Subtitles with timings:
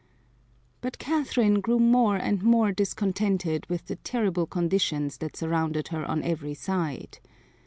[0.81, 6.23] But Catherine grew more and more discontented with the terrible conditions that surrounded her on
[6.23, 7.19] every side.